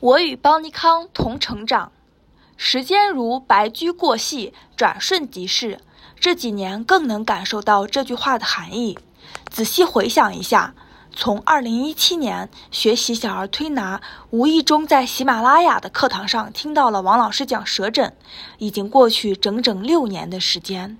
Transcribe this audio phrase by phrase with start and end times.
[0.00, 1.92] 我与邦尼康同成长，
[2.56, 5.78] 时间如白驹过隙，转瞬即逝。
[6.18, 8.98] 这几年更能感受到这句话的含义。
[9.50, 10.74] 仔细回想一下，
[11.14, 14.00] 从2017年学习小儿推拿，
[14.30, 18.16] 无意中在喜马拉雅的课堂上听到了王老师讲舌诊，
[18.56, 20.96] 已经过去整整六年的时间。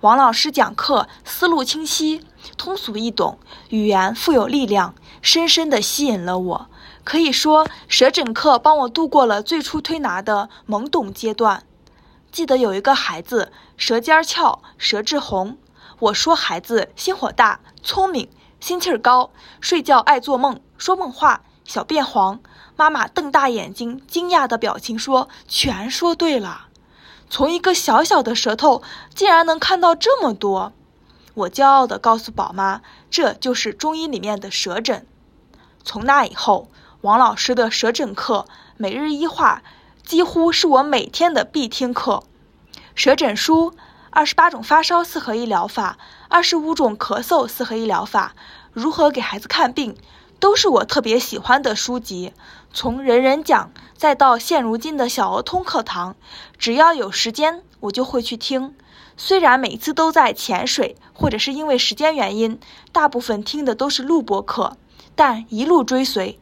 [0.00, 2.24] 王老师讲课思路清晰，
[2.56, 3.38] 通俗易懂，
[3.68, 6.66] 语言富有力量，深深地吸引了我。
[7.04, 11.64] 可以说，舌诊课帮我度过了最初推拿的懵懂阶段。
[12.30, 15.58] 记得有一个孩子舌尖翘，舌质红。
[15.98, 18.28] 我说孩子心火大，聪明，
[18.60, 22.40] 心气儿高，睡觉爱做梦，说梦话，小便黄。
[22.76, 26.68] 妈妈瞪大眼睛，惊讶的表情说：“全说对了。”
[27.30, 28.82] 从一个小小的舌头，
[29.14, 30.74] 竟然能看到这么多。
[31.32, 35.06] 我骄傲地告诉宝妈：“这就是中医里面的舌诊。”
[35.82, 36.68] 从那以后。
[37.02, 38.44] 王老师的舌诊课，
[38.76, 39.62] 每日一话，
[40.04, 42.24] 几乎是我每天的必听课。
[42.94, 43.72] 舌诊书，
[44.10, 45.96] 二十八种发烧四合一疗法，
[46.28, 48.34] 二十五种咳嗽四合一疗法，
[48.74, 49.96] 如何给孩子看病，
[50.40, 52.32] 都是我特别喜欢的书籍。
[52.72, 56.16] 从人人讲，再到现如今的小儿通课堂，
[56.58, 58.74] 只要有时间，我就会去听。
[59.18, 62.58] 虽然每次都在潜水，或者是因为时间原因，
[62.90, 64.78] 大部分听的都是录播课，
[65.14, 66.38] 但一路追随。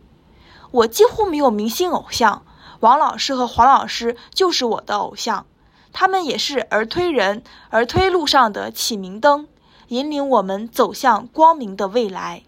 [0.71, 2.45] 我几乎没有明星偶像，
[2.79, 5.45] 王老师和黄老师就是我的偶像，
[5.93, 9.49] 他们也是儿推人、儿推路上的启明灯，
[9.89, 12.45] 引领我们走向光明的未来。